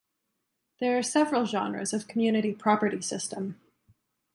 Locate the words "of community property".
1.93-3.03